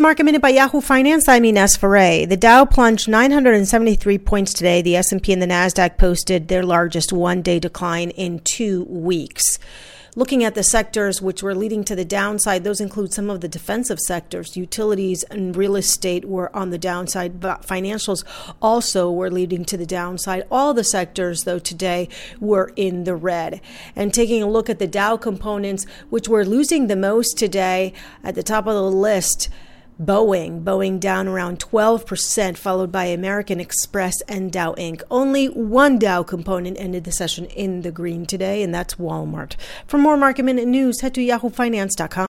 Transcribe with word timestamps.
Market 0.00 0.24
Minute 0.24 0.40
by 0.40 0.48
Yahoo 0.48 0.80
Finance. 0.80 1.28
I'm 1.28 1.44
Ines 1.44 1.76
Ferre. 1.76 2.24
The 2.24 2.36
Dow 2.36 2.64
plunged 2.64 3.06
973 3.06 4.16
points 4.16 4.54
today. 4.54 4.80
The 4.80 4.96
S&P 4.96 5.30
and 5.30 5.42
the 5.42 5.46
Nasdaq 5.46 5.98
posted 5.98 6.48
their 6.48 6.62
largest 6.62 7.12
one-day 7.12 7.58
decline 7.58 8.08
in 8.10 8.40
two 8.42 8.84
weeks. 8.84 9.58
Looking 10.16 10.42
at 10.42 10.54
the 10.54 10.62
sectors 10.62 11.20
which 11.20 11.42
were 11.42 11.54
leading 11.54 11.84
to 11.84 11.94
the 11.94 12.06
downside, 12.06 12.64
those 12.64 12.80
include 12.80 13.12
some 13.12 13.28
of 13.28 13.42
the 13.42 13.48
defensive 13.48 13.98
sectors. 14.00 14.56
Utilities 14.56 15.22
and 15.24 15.54
real 15.54 15.76
estate 15.76 16.24
were 16.24 16.54
on 16.56 16.70
the 16.70 16.78
downside, 16.78 17.38
but 17.38 17.66
financials 17.66 18.24
also 18.62 19.10
were 19.10 19.30
leading 19.30 19.66
to 19.66 19.76
the 19.76 19.84
downside. 19.84 20.46
All 20.50 20.72
the 20.72 20.82
sectors, 20.82 21.44
though, 21.44 21.58
today 21.58 22.08
were 22.40 22.72
in 22.74 23.04
the 23.04 23.14
red. 23.14 23.60
And 23.94 24.14
taking 24.14 24.42
a 24.42 24.48
look 24.48 24.70
at 24.70 24.78
the 24.78 24.88
Dow 24.88 25.18
components, 25.18 25.84
which 26.08 26.26
were 26.26 26.46
losing 26.46 26.86
the 26.86 26.96
most 26.96 27.36
today, 27.36 27.92
at 28.24 28.34
the 28.34 28.42
top 28.42 28.66
of 28.66 28.74
the 28.74 28.90
list, 28.90 29.50
Boeing, 30.00 30.64
Boeing 30.64 30.98
down 30.98 31.28
around 31.28 31.60
12%, 31.60 32.56
followed 32.56 32.90
by 32.90 33.04
American 33.04 33.60
Express 33.60 34.22
and 34.22 34.50
Dow 34.50 34.72
Inc. 34.74 35.02
Only 35.10 35.48
one 35.48 35.98
Dow 35.98 36.22
component 36.22 36.80
ended 36.80 37.04
the 37.04 37.12
session 37.12 37.44
in 37.44 37.82
the 37.82 37.92
green 37.92 38.24
today, 38.24 38.62
and 38.62 38.74
that's 38.74 38.94
Walmart. 38.94 39.56
For 39.86 39.98
more 39.98 40.16
market 40.16 40.44
minute 40.44 40.68
news, 40.68 41.02
head 41.02 41.14
to 41.16 41.20
yahoofinance.com. 41.20 42.29